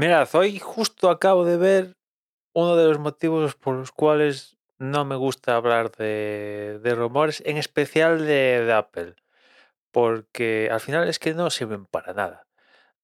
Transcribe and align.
Mirad, 0.00 0.30
hoy 0.32 0.58
justo 0.58 1.10
acabo 1.10 1.44
de 1.44 1.58
ver 1.58 1.98
uno 2.54 2.74
de 2.74 2.86
los 2.88 2.98
motivos 2.98 3.54
por 3.54 3.74
los 3.76 3.92
cuales 3.92 4.56
no 4.78 5.04
me 5.04 5.14
gusta 5.14 5.56
hablar 5.56 5.90
de, 5.90 6.80
rumores, 6.96 7.42
en 7.44 7.58
especial 7.58 8.20
de, 8.20 8.64
de 8.64 8.72
Apple, 8.72 9.14
porque 9.90 10.70
al 10.72 10.80
final 10.80 11.06
es 11.06 11.18
que 11.18 11.34
no 11.34 11.50
sirven 11.50 11.84
para 11.84 12.14
nada. 12.14 12.46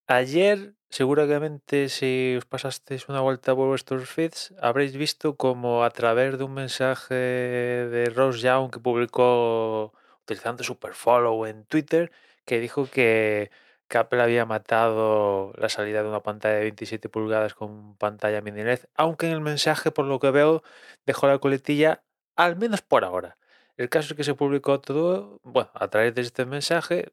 Ayer, 0.06 0.72
seguramente, 0.88 1.90
si 1.90 2.34
os 2.38 2.46
pasasteis 2.46 3.10
una 3.10 3.20
vuelta 3.20 3.54
por 3.54 3.68
vuestros 3.68 4.08
feeds, 4.08 4.54
habréis 4.62 4.96
visto 4.96 5.36
como 5.36 5.84
a 5.84 5.90
través 5.90 6.38
de 6.38 6.44
un 6.44 6.54
mensaje 6.54 7.14
de 7.14 8.10
Ross 8.16 8.40
Young 8.40 8.70
que 8.70 8.80
publicó 8.80 9.92
utilizando 10.22 10.64
Superfollow 10.64 11.44
en 11.44 11.66
Twitter, 11.66 12.10
que 12.46 12.58
dijo 12.58 12.88
que, 12.90 13.50
que 13.88 13.98
Apple 13.98 14.22
había 14.22 14.46
matado 14.46 15.52
la 15.56 15.68
salida 15.68 16.02
de 16.02 16.08
una 16.08 16.22
pantalla 16.22 16.56
de 16.56 16.62
27 16.62 17.08
pulgadas 17.08 17.54
con 17.54 17.96
pantalla 17.96 18.40
mini 18.40 18.62
LED, 18.62 18.80
aunque 18.94 19.26
en 19.26 19.32
el 19.32 19.40
mensaje, 19.40 19.90
por 19.90 20.06
lo 20.06 20.18
que 20.18 20.30
veo, 20.30 20.62
dejó 21.06 21.28
la 21.28 21.38
coletilla, 21.38 22.02
al 22.36 22.56
menos 22.56 22.82
por 22.82 23.04
ahora. 23.04 23.38
El 23.76 23.88
caso 23.88 24.14
es 24.14 24.16
que 24.16 24.24
se 24.24 24.34
publicó 24.34 24.80
todo, 24.80 25.40
bueno, 25.44 25.70
a 25.74 25.88
través 25.88 26.14
de 26.14 26.22
este 26.22 26.46
mensaje, 26.46 27.12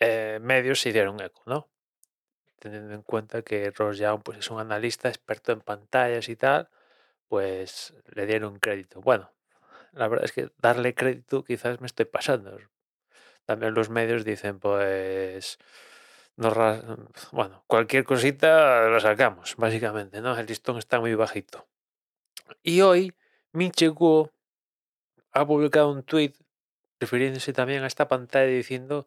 eh, 0.00 0.38
medios 0.42 0.80
se 0.80 0.92
dieron 0.92 1.20
eco, 1.20 1.42
¿no? 1.46 1.68
Teniendo 2.58 2.94
en 2.94 3.02
cuenta 3.02 3.42
que 3.42 3.70
Ross 3.70 3.98
Young 3.98 4.22
pues, 4.22 4.38
es 4.38 4.50
un 4.50 4.60
analista 4.60 5.08
experto 5.08 5.52
en 5.52 5.60
pantallas 5.60 6.28
y 6.28 6.36
tal, 6.36 6.68
pues 7.28 7.94
le 8.14 8.26
dieron 8.26 8.58
crédito. 8.58 9.00
Bueno, 9.00 9.30
la 9.92 10.08
verdad 10.08 10.26
es 10.26 10.32
que 10.32 10.50
darle 10.58 10.94
crédito 10.94 11.44
quizás 11.44 11.80
me 11.80 11.86
estoy 11.86 12.06
pasando. 12.06 12.58
También 13.46 13.74
los 13.74 13.90
medios 13.90 14.24
dicen, 14.24 14.58
pues, 14.58 15.58
no 16.36 16.50
ras- 16.50 16.84
bueno, 17.32 17.64
cualquier 17.66 18.04
cosita 18.04 18.88
lo 18.88 19.00
sacamos, 19.00 19.54
básicamente, 19.56 20.20
¿no? 20.20 20.36
El 20.36 20.46
listón 20.46 20.78
está 20.78 21.00
muy 21.00 21.14
bajito. 21.14 21.66
Y 22.62 22.80
hoy, 22.82 23.14
Minche 23.52 23.90
ha 25.32 25.46
publicado 25.46 25.90
un 25.90 26.02
tweet 26.02 26.34
refiriéndose 27.00 27.52
también 27.52 27.82
a 27.82 27.86
esta 27.86 28.08
pantalla 28.08 28.46
diciendo 28.46 29.06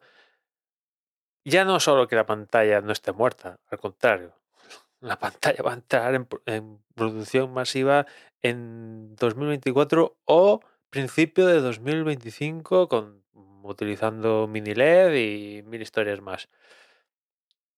ya 1.44 1.64
no 1.64 1.80
solo 1.80 2.06
que 2.06 2.16
la 2.16 2.26
pantalla 2.26 2.80
no 2.80 2.92
esté 2.92 3.12
muerta, 3.12 3.58
al 3.70 3.78
contrario, 3.78 4.34
la 5.00 5.18
pantalla 5.18 5.62
va 5.62 5.72
a 5.72 5.74
entrar 5.74 6.14
en, 6.14 6.28
en 6.46 6.82
producción 6.94 7.52
masiva 7.52 8.06
en 8.42 9.16
2024 9.16 10.16
o 10.24 10.60
principio 10.90 11.46
de 11.46 11.60
2025 11.60 12.88
con, 12.88 13.22
utilizando 13.64 14.46
mini 14.48 14.74
LED 14.74 15.14
y 15.16 15.62
mil 15.62 15.82
historias 15.82 16.20
más. 16.20 16.48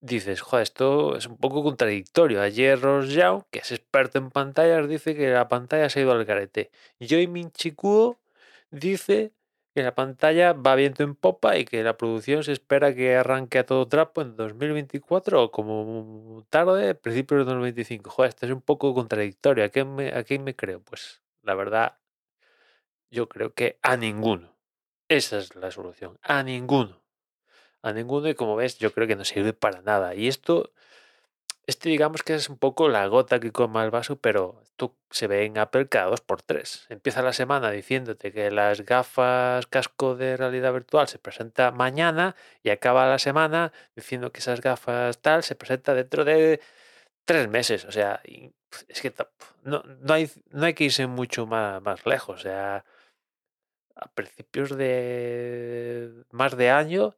Dices, 0.01 0.41
joder, 0.41 0.65
esto 0.65 1.17
es 1.17 1.27
un 1.27 1.37
poco 1.39 1.63
contradictorio. 1.63 2.43
Ayer 2.43 2.81
Ross 2.81 3.09
Young, 3.11 3.45
que 3.51 3.61
es 3.61 3.71
experto 3.71 4.19
en 4.19 4.31
pantallas, 4.31 4.89
dice 4.89 5.15
que 5.15 5.29
la 5.31 5.47
pantalla 5.47 5.89
se 5.89 6.01
ha 6.01 6.03
ido 6.03 6.13
al 6.13 6.25
garete. 6.25 6.73
Y 6.99 7.15
hoy 7.15 7.29
Minchi 7.29 7.71
Kuo 7.73 8.19
dice 8.73 9.33
que 9.75 9.83
la 9.83 9.95
pantalla 9.95 10.53
va 10.55 10.75
viento 10.75 11.03
en 11.05 11.15
popa 11.15 11.57
y 11.57 11.65
que 11.65 11.83
la 11.85 11.97
producción 11.97 12.43
se 12.45 12.53
espera 12.53 12.95
que 12.95 13.17
arranque 13.17 13.59
a 13.61 13.67
todo 13.67 13.87
trapo 13.89 14.23
en 14.23 14.37
2024 14.37 15.45
o 15.45 15.51
como 15.53 16.45
tarde, 16.51 16.95
principios 16.97 17.41
de 17.41 17.45
2025. 17.45 18.11
Joder, 18.11 18.31
esto 18.31 18.47
es 18.47 18.53
un 18.53 18.61
poco 18.63 18.95
contradictorio. 18.95 19.65
¿A 19.65 19.69
quién 19.69 19.95
me, 19.95 20.09
a 20.13 20.25
quién 20.25 20.45
me 20.45 20.57
creo? 20.57 20.81
Pues 20.83 21.23
la 21.43 21.55
verdad, 21.55 21.99
yo 23.11 23.29
creo 23.29 23.55
que 23.55 23.79
a 23.83 23.97
ninguno. 23.97 24.53
Esa 25.13 25.37
es 25.37 25.55
la 25.57 25.71
solución. 25.71 26.19
A 26.23 26.43
ninguno. 26.43 27.03
A 27.83 27.93
ninguno 27.93 28.31
y 28.31 28.35
como 28.35 28.57
ves, 28.57 28.79
yo 28.79 28.95
creo 28.95 29.07
que 29.07 29.15
no 29.15 29.27
sirve 29.27 29.53
para 29.53 29.83
nada. 29.83 30.15
Y 30.15 30.27
esto, 30.27 30.73
este 31.67 31.91
digamos 31.91 32.23
que 32.23 32.35
es 32.35 32.49
un 32.49 32.57
poco 32.57 32.89
la 32.89 33.07
gota 33.09 33.39
que 33.39 33.53
coma 33.53 33.85
el 33.85 33.91
vaso, 33.91 34.17
pero 34.17 34.61
esto 34.63 34.97
se 35.11 35.27
ve 35.27 35.45
en 35.45 35.59
Apple 35.59 35.89
cada 35.91 36.07
dos 36.07 36.23
por 36.23 36.41
tres. 36.41 36.87
Empieza 36.89 37.21
la 37.21 37.35
semana 37.35 37.71
diciéndote 37.71 38.33
que 38.33 38.51
las 38.51 38.87
gafas 38.87 39.67
casco 39.67 40.17
de 40.17 40.39
realidad 40.39 40.73
virtual 40.73 41.07
se 41.09 41.19
presenta 41.19 41.73
mañana 41.73 42.35
y 42.63 42.71
acaba 42.71 43.07
la 43.07 43.19
semana 43.19 43.73
diciendo 43.95 44.33
que 44.33 44.41
esas 44.41 44.63
gafas 44.63 45.21
tal 45.21 45.43
se 45.43 45.57
presenta 45.57 45.93
dentro 45.93 46.25
de 46.25 46.63
tres 47.27 47.49
meses. 47.49 47.85
O 47.85 47.93
sea, 47.93 48.23
es 48.89 49.03
que 49.03 49.13
no, 49.63 49.83
no, 49.83 50.15
hay, 50.15 50.31
no 50.53 50.65
hay 50.65 50.73
que 50.73 50.85
irse 50.85 51.07
mucho 51.07 51.47
más, 51.47 51.83
más 51.83 52.07
lejos. 52.07 52.41
O 52.41 52.43
sea, 52.43 52.87
a 53.97 54.09
principios 54.13 54.77
de 54.77 56.25
más 56.31 56.57
de 56.57 56.71
año, 56.71 57.15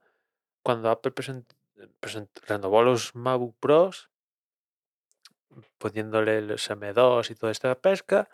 cuando 0.63 0.91
Apple 0.91 1.13
present- 1.15 1.55
present- 2.01 2.41
renovó 2.47 2.83
los 2.83 3.15
MacBook 3.15 3.57
Pros, 3.61 4.11
poniéndole 5.79 6.41
los 6.43 6.69
M2 6.71 7.31
y 7.31 7.35
toda 7.35 7.53
esta 7.53 7.75
pesca, 7.77 8.29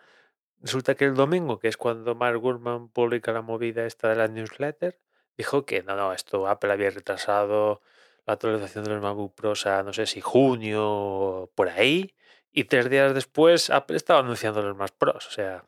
resulta 0.59 0.95
que 0.95 1.05
el 1.05 1.15
domingo, 1.15 1.59
que 1.59 1.67
es 1.67 1.77
cuando 1.77 2.15
Mark 2.15 2.39
Gurman 2.39 2.89
publica 2.89 3.31
la 3.31 3.41
movida 3.41 3.85
esta 3.85 4.09
de 4.09 4.15
la 4.15 4.27
newsletter, 4.27 4.99
dijo 5.37 5.65
que 5.65 5.83
no, 5.83 5.95
no, 5.95 6.13
esto 6.13 6.47
Apple 6.47 6.71
había 6.71 6.89
retrasado 6.89 7.81
la 8.25 8.33
actualización 8.33 8.83
de 8.85 8.91
los 8.91 9.01
MacBook 9.01 9.33
Pros 9.35 9.65
a 9.65 9.83
no 9.83 9.93
sé 9.93 10.05
si 10.05 10.21
junio 10.21 10.83
o 10.87 11.51
por 11.55 11.69
ahí, 11.69 12.15
y 12.51 12.65
tres 12.65 12.89
días 12.89 13.13
después 13.13 13.69
Apple 13.69 13.97
estaba 13.97 14.19
anunciando 14.19 14.61
los 14.61 14.75
más 14.75 14.91
Pros. 14.91 15.27
O 15.27 15.31
sea, 15.31 15.65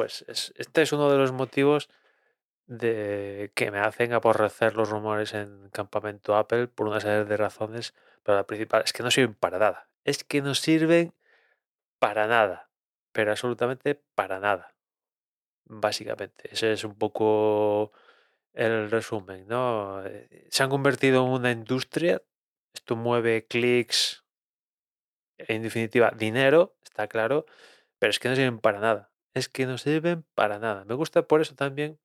pues 0.00 0.24
es- 0.28 0.54
este 0.56 0.80
es 0.82 0.92
uno 0.92 1.10
de 1.10 1.18
los 1.18 1.30
motivos 1.32 1.90
de 2.66 3.52
que 3.54 3.70
me 3.70 3.80
hacen 3.80 4.12
aborrecer 4.14 4.76
los 4.76 4.90
rumores 4.90 5.34
en 5.34 5.70
campamento 5.70 6.36
Apple 6.36 6.68
por 6.68 6.88
una 6.88 7.00
serie 7.00 7.24
de 7.24 7.36
razones, 7.36 7.94
pero 8.22 8.36
la 8.38 8.46
principal 8.46 8.82
es 8.84 8.92
que 8.94 9.02
no 9.02 9.10
sirven 9.10 9.34
para 9.34 9.58
nada. 9.58 9.88
Es 10.04 10.24
que 10.24 10.42
no 10.42 10.54
sirven 10.54 11.14
para 11.98 12.26
nada, 12.28 12.70
pero 13.12 13.32
absolutamente 13.32 14.02
para 14.14 14.40
nada. 14.40 14.74
Básicamente, 15.66 16.50
ese 16.52 16.72
es 16.72 16.84
un 16.84 16.96
poco 16.96 17.92
el 18.54 18.90
resumen, 18.90 19.46
¿no? 19.48 20.04
Eh, 20.06 20.48
Se 20.50 20.62
han 20.64 20.70
convertido 20.70 21.24
en 21.26 21.32
una 21.32 21.52
industria, 21.52 22.22
esto 22.74 22.96
mueve 22.96 23.46
clics, 23.48 24.24
en 25.38 25.62
definitiva, 25.62 26.12
dinero, 26.16 26.76
está 26.82 27.08
claro, 27.08 27.46
pero 27.98 28.10
es 28.10 28.18
que 28.18 28.28
no 28.28 28.36
sirven 28.36 28.60
para 28.60 28.80
nada. 28.80 29.09
Es 29.34 29.48
que 29.48 29.66
no 29.66 29.78
sirven 29.78 30.24
para 30.34 30.58
nada. 30.58 30.84
Me 30.84 30.94
gusta 30.94 31.22
por 31.22 31.40
eso 31.40 31.54
también 31.54 31.98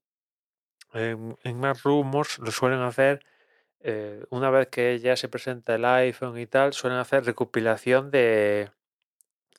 en, 0.93 1.37
en 1.43 1.59
más 1.59 1.83
rumors 1.83 2.39
lo 2.39 2.51
suelen 2.51 2.79
hacer 2.81 3.25
eh, 3.81 4.25
una 4.31 4.49
vez 4.49 4.67
que 4.69 4.99
ya 4.99 5.15
se 5.15 5.29
presenta 5.29 5.75
el 5.75 5.85
iPhone 5.85 6.39
y 6.39 6.47
tal, 6.47 6.73
suelen 6.73 6.97
hacer 6.99 7.23
recopilación 7.25 8.09
de, 8.09 8.71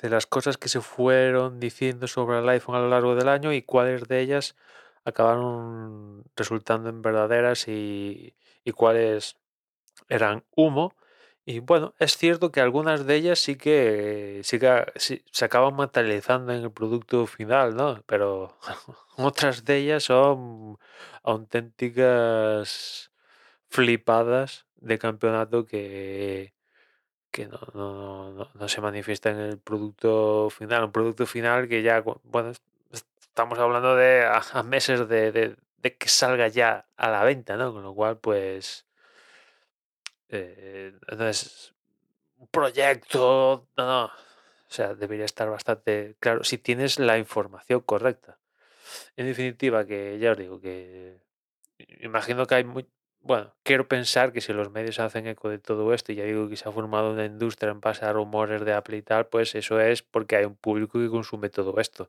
de 0.02 0.10
las 0.10 0.26
cosas 0.26 0.58
que 0.58 0.68
se 0.68 0.80
fueron 0.80 1.60
diciendo 1.60 2.08
sobre 2.08 2.40
el 2.40 2.48
iPhone 2.48 2.74
a 2.76 2.80
lo 2.80 2.88
largo 2.88 3.14
del 3.14 3.28
año 3.28 3.52
y 3.52 3.62
cuáles 3.62 4.08
de 4.08 4.20
ellas 4.20 4.56
acabaron 5.04 6.24
resultando 6.34 6.88
en 6.88 7.02
verdaderas 7.02 7.68
y, 7.68 8.34
y 8.64 8.72
cuáles 8.72 9.36
eran 10.08 10.44
humo. 10.56 10.94
Y 11.48 11.60
bueno, 11.60 11.94
es 12.00 12.16
cierto 12.16 12.50
que 12.50 12.60
algunas 12.60 13.06
de 13.06 13.14
ellas 13.16 13.38
sí 13.38 13.54
que, 13.56 14.40
sí 14.42 14.58
que 14.58 14.84
sí- 14.96 15.24
se 15.30 15.44
acaban 15.44 15.74
materializando 15.76 16.52
en 16.52 16.62
el 16.64 16.72
producto 16.72 17.26
final, 17.26 17.76
¿no? 17.76 18.02
Pero 18.06 18.56
otras 19.16 19.64
de 19.64 19.76
ellas 19.78 20.02
son 20.04 20.78
auténticas 21.22 23.12
flipadas 23.70 24.66
de 24.76 24.98
campeonato 24.98 25.66
que, 25.66 26.54
que 27.32 27.48
no, 27.48 27.60
no, 27.74 28.32
no- 28.32 28.50
no 28.54 28.68
se 28.68 28.80
manifiesta 28.82 29.30
en 29.30 29.38
el 29.40 29.58
producto 29.60 30.50
final. 30.50 30.84
Un 30.84 30.92
producto 30.92 31.26
final 31.26 31.68
que 31.68 31.82
ya, 31.82 32.02
bueno, 32.24 32.50
es- 32.50 32.62
estamos 33.22 33.58
hablando 33.60 33.96
de 33.96 34.24
a, 34.26 34.42
a 34.52 34.62
meses 34.64 35.08
de, 35.08 35.32
de- 35.32 35.56
de 35.78 35.96
que 35.96 36.08
salga 36.08 36.48
ya 36.48 36.86
a 36.96 37.10
la 37.10 37.24
venta, 37.24 37.56
¿no? 37.58 37.72
Con 37.74 37.82
lo 37.84 37.94
cual, 37.94 38.18
pues, 38.18 38.85
eh, 40.28 40.92
no 41.16 41.28
es 41.28 41.74
un 42.38 42.48
proyecto, 42.48 43.68
no, 43.76 43.86
no. 43.86 44.04
O 44.06 44.72
sea, 44.72 44.94
debería 44.94 45.24
estar 45.24 45.48
bastante 45.48 46.16
claro 46.18 46.44
si 46.44 46.58
tienes 46.58 46.98
la 46.98 47.18
información 47.18 47.80
correcta. 47.80 48.38
En 49.16 49.26
definitiva, 49.26 49.86
que 49.86 50.18
ya 50.18 50.32
os 50.32 50.38
digo 50.38 50.60
que 50.60 51.20
imagino 52.00 52.46
que 52.46 52.54
hay 52.56 52.64
muy... 52.64 52.86
Bueno, 53.20 53.54
quiero 53.64 53.88
pensar 53.88 54.32
que 54.32 54.40
si 54.40 54.52
los 54.52 54.70
medios 54.70 55.00
hacen 55.00 55.26
eco 55.26 55.48
de 55.48 55.58
todo 55.58 55.92
esto, 55.92 56.12
y 56.12 56.16
ya 56.16 56.24
digo 56.24 56.48
que 56.48 56.56
se 56.56 56.68
ha 56.68 56.72
formado 56.72 57.10
una 57.10 57.24
industria 57.24 57.72
en 57.72 57.80
base 57.80 58.04
a 58.04 58.12
rumores 58.12 58.64
de 58.64 58.72
Apple 58.72 58.98
y 58.98 59.02
tal, 59.02 59.26
pues 59.26 59.54
eso 59.56 59.80
es 59.80 60.02
porque 60.02 60.36
hay 60.36 60.44
un 60.44 60.54
público 60.54 61.00
que 61.00 61.08
consume 61.08 61.48
todo 61.48 61.80
esto. 61.80 62.08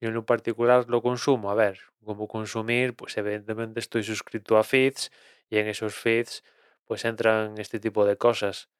Yo 0.00 0.08
en 0.08 0.14
lo 0.14 0.24
particular 0.24 0.86
lo 0.88 1.02
consumo. 1.02 1.50
A 1.50 1.54
ver, 1.54 1.80
como 2.04 2.28
consumir, 2.28 2.94
pues 2.94 3.16
evidentemente 3.16 3.80
estoy 3.80 4.04
suscrito 4.04 4.56
a 4.56 4.62
feeds 4.62 5.10
y 5.50 5.58
en 5.58 5.66
esos 5.66 5.94
feeds 5.94 6.44
pues 6.86 7.04
entran 7.04 7.58
este 7.58 7.80
tipo 7.80 8.04
de 8.06 8.16
cosas. 8.16 8.70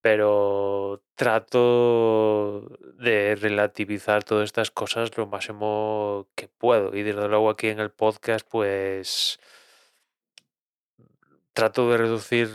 Pero 0.00 1.02
trato 1.14 2.68
de 2.98 3.36
relativizar 3.36 4.22
todas 4.24 4.44
estas 4.44 4.70
cosas 4.70 5.16
lo 5.16 5.26
máximo 5.26 6.28
que 6.34 6.48
puedo. 6.48 6.94
Y 6.94 7.02
desde 7.02 7.28
luego 7.28 7.50
aquí 7.50 7.68
en 7.68 7.80
el 7.80 7.90
podcast, 7.90 8.46
pues 8.48 9.40
trato 11.54 11.88
de 11.90 11.96
reducir 11.98 12.48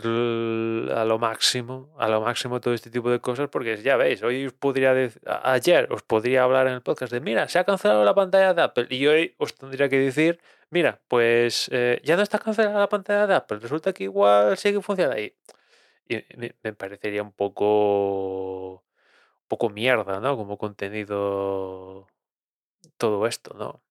a 0.94 1.04
lo 1.04 1.18
máximo, 1.18 1.88
a 1.98 2.08
lo 2.08 2.20
máximo 2.20 2.60
todo 2.60 2.74
este 2.74 2.90
tipo 2.90 3.10
de 3.10 3.20
cosas, 3.20 3.48
porque 3.48 3.82
ya 3.82 3.96
veis, 3.96 4.22
hoy 4.22 4.46
os 4.46 4.52
podría 4.52 4.94
decir, 4.94 5.22
ayer 5.42 5.90
os 5.90 6.02
podría 6.02 6.44
hablar 6.44 6.66
en 6.68 6.74
el 6.74 6.82
podcast 6.82 7.12
de, 7.12 7.20
mira, 7.20 7.48
se 7.48 7.58
ha 7.58 7.64
cancelado 7.64 8.04
la 8.04 8.14
pantalla 8.14 8.54
de 8.54 8.62
Apple, 8.62 8.86
y 8.90 9.06
hoy 9.06 9.34
os 9.38 9.54
tendría 9.54 9.88
que 9.88 9.98
decir, 9.98 10.38
mira, 10.70 11.00
pues 11.08 11.68
eh, 11.72 12.00
ya 12.04 12.16
no 12.16 12.22
está 12.22 12.38
cancelada 12.38 12.78
la 12.78 12.88
pantalla 12.88 13.26
de 13.26 13.34
Apple, 13.34 13.58
resulta 13.60 13.92
que 13.94 14.04
igual 14.04 14.56
sigue 14.58 14.80
funcionando 14.82 15.16
ahí. 15.16 15.34
Y 16.08 16.24
me, 16.36 16.72
parecería 16.74 17.22
un 17.22 17.32
poco, 17.32 18.84
un 19.42 19.48
poco 19.48 19.70
mierda, 19.70 20.20
¿no? 20.20 20.36
Como 20.36 20.58
contenido 20.58 22.08
todo 22.98 23.26
esto, 23.26 23.54
¿no? 23.54 23.82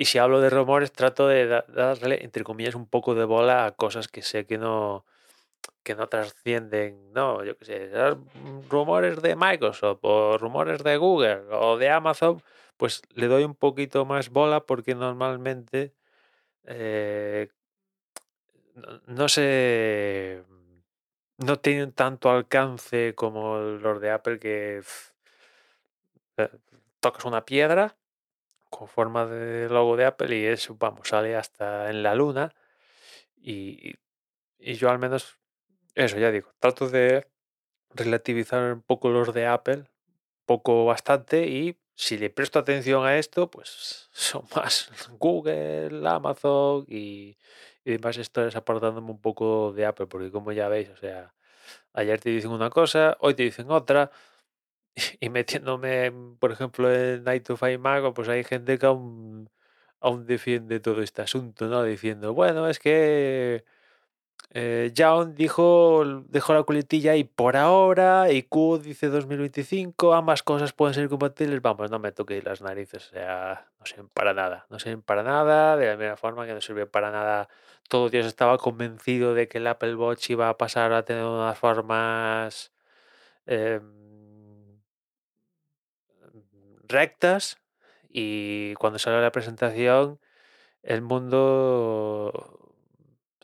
Y 0.00 0.04
si 0.04 0.18
hablo 0.18 0.40
de 0.40 0.48
rumores, 0.48 0.92
trato 0.92 1.26
de 1.26 1.64
darle, 1.66 2.22
entre 2.24 2.44
comillas, 2.44 2.76
un 2.76 2.86
poco 2.86 3.16
de 3.16 3.24
bola 3.24 3.66
a 3.66 3.72
cosas 3.72 4.06
que 4.06 4.22
sé 4.22 4.46
que 4.46 4.56
no, 4.56 5.04
que 5.82 5.96
no 5.96 6.08
trascienden, 6.08 7.12
no, 7.12 7.44
yo 7.44 7.58
qué 7.58 7.64
sé, 7.64 7.90
rumores 8.70 9.20
de 9.22 9.34
Microsoft 9.34 9.98
o 10.02 10.38
rumores 10.38 10.84
de 10.84 10.96
Google 10.98 11.42
o 11.50 11.78
de 11.78 11.90
Amazon, 11.90 12.40
pues 12.76 13.02
le 13.14 13.26
doy 13.26 13.42
un 13.42 13.56
poquito 13.56 14.04
más 14.04 14.30
bola 14.30 14.60
porque 14.66 14.94
normalmente 14.94 15.94
eh, 16.64 17.48
no, 19.06 19.28
sé, 19.28 20.44
no 21.38 21.58
tienen 21.58 21.92
tanto 21.92 22.30
alcance 22.30 23.14
como 23.16 23.58
los 23.58 24.00
de 24.00 24.10
Apple 24.12 24.38
que 24.38 24.82
eh, 26.36 26.50
tocas 27.00 27.24
una 27.24 27.44
piedra 27.44 27.97
con 28.70 28.88
forma 28.88 29.26
de 29.26 29.68
logo 29.68 29.96
de 29.96 30.04
Apple 30.04 30.36
y 30.36 30.44
eso, 30.46 30.76
vamos, 30.78 31.08
sale 31.08 31.36
hasta 31.36 31.90
en 31.90 32.02
la 32.02 32.14
luna. 32.14 32.54
Y, 33.36 33.94
yo 34.58 34.90
al 34.90 34.98
menos, 34.98 35.38
eso 35.94 36.18
ya 36.18 36.30
digo, 36.30 36.50
trato 36.58 36.88
de 36.88 37.26
relativizar 37.90 38.72
un 38.72 38.82
poco 38.82 39.10
los 39.10 39.32
de 39.34 39.46
Apple, 39.46 39.84
poco 40.46 40.84
bastante, 40.84 41.46
y 41.46 41.78
si 41.94 42.18
le 42.18 42.30
presto 42.30 42.58
atención 42.58 43.04
a 43.06 43.18
esto, 43.18 43.50
pues 43.50 44.08
son 44.12 44.44
más 44.56 44.90
Google, 45.18 46.06
Amazon 46.08 46.84
y, 46.88 47.36
y 47.84 47.92
demás 47.92 48.16
historias 48.18 48.56
aportándome 48.56 49.10
un 49.10 49.20
poco 49.20 49.72
de 49.72 49.86
Apple, 49.86 50.06
porque 50.06 50.30
como 50.30 50.52
ya 50.52 50.68
veis, 50.68 50.88
o 50.90 50.96
sea, 50.96 51.34
ayer 51.92 52.20
te 52.20 52.30
dicen 52.30 52.50
una 52.50 52.70
cosa, 52.70 53.16
hoy 53.20 53.34
te 53.34 53.42
dicen 53.44 53.70
otra, 53.70 54.10
y 55.20 55.28
metiéndome, 55.30 56.12
por 56.38 56.52
ejemplo, 56.52 56.92
en 56.92 57.24
Night 57.24 57.46
to 57.46 57.56
Find 57.56 57.80
Mago, 57.80 58.14
pues 58.14 58.28
hay 58.28 58.44
gente 58.44 58.78
que 58.78 58.86
aún, 58.86 59.48
defiende 60.26 60.80
todo 60.80 61.02
este 61.02 61.22
asunto, 61.22 61.66
¿no? 61.68 61.82
Diciendo, 61.82 62.34
bueno, 62.34 62.68
es 62.68 62.78
que 62.78 63.64
eh, 64.50 64.92
dijo, 65.34 66.22
dejó 66.28 66.54
la 66.54 66.62
coletilla 66.62 67.12
ahí 67.12 67.24
por 67.24 67.56
ahora, 67.56 68.30
y 68.30 68.42
Q 68.44 68.78
dice 68.78 69.08
2025, 69.08 70.14
ambas 70.14 70.42
cosas 70.42 70.72
pueden 70.72 70.94
ser 70.94 71.08
compatibles, 71.08 71.60
vamos, 71.62 71.90
no 71.90 71.98
me 71.98 72.12
toquéis 72.12 72.44
las 72.44 72.62
narices, 72.62 73.08
o 73.08 73.10
sea, 73.10 73.68
no 73.78 73.86
sirven 73.86 74.08
para 74.08 74.34
nada, 74.34 74.66
no 74.70 74.78
sirven 74.78 75.02
para 75.02 75.22
nada, 75.22 75.76
de 75.76 75.86
la 75.86 75.96
misma 75.96 76.16
forma 76.16 76.46
que 76.46 76.54
no 76.54 76.60
sirve 76.60 76.86
para 76.86 77.10
nada, 77.10 77.48
todo 77.88 78.08
Dios 78.08 78.26
estaba 78.26 78.58
convencido 78.58 79.34
de 79.34 79.48
que 79.48 79.58
el 79.58 79.66
Apple 79.66 79.96
Watch 79.96 80.30
iba 80.30 80.48
a 80.48 80.56
pasar 80.58 80.92
a 80.92 81.04
tener 81.04 81.24
unas 81.24 81.58
formas... 81.58 82.72
Em, 83.46 83.98
rectas 86.88 87.58
y 88.10 88.74
cuando 88.74 88.98
salió 88.98 89.20
la 89.20 89.32
presentación 89.32 90.18
el 90.82 91.02
mundo 91.02 92.32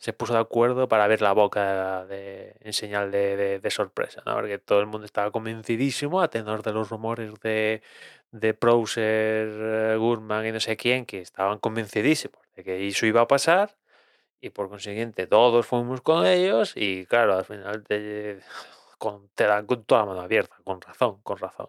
se 0.04 0.12
puso 0.12 0.34
de 0.34 0.40
acuerdo 0.40 0.88
para 0.88 1.06
ver 1.06 1.22
la 1.22 1.32
boca 1.32 2.04
de, 2.06 2.56
en 2.60 2.72
señal 2.74 3.10
de, 3.10 3.60
sorpresa, 3.70 4.22
¿no? 4.26 4.34
porque 4.34 4.58
todo 4.58 4.80
el 4.80 4.86
mundo 4.86 5.06
estaba 5.06 5.30
convencidísimo 5.30 6.20
a 6.20 6.28
tenor 6.28 6.62
de 6.62 6.72
los 6.72 6.90
rumores 6.90 7.32
de, 7.40 7.82
de 8.30 8.52
Browser, 8.52 9.48
eh, 9.48 9.96
Gurman 9.98 10.46
y 10.46 10.52
no 10.52 10.60
sé 10.60 10.76
quién, 10.76 11.06
que 11.06 11.20
estaban 11.20 11.58
convencidísimos 11.58 12.38
de 12.54 12.64
que 12.64 12.86
eso 12.86 13.06
iba 13.06 13.22
a 13.22 13.26
pasar 13.26 13.76
y 14.40 14.50
por 14.50 14.68
consiguiente 14.68 15.26
todos 15.26 15.66
fuimos 15.66 16.02
con 16.02 16.26
ellos 16.26 16.74
y 16.76 17.06
claro, 17.06 17.36
al 17.38 17.44
final 17.46 17.84
te, 17.84 18.40
te 19.34 19.44
dan 19.44 19.66
con 19.66 19.84
toda 19.84 20.02
la 20.02 20.06
mano 20.08 20.20
abierta, 20.20 20.56
con 20.64 20.80
razón, 20.82 21.20
con 21.22 21.38
razón 21.38 21.68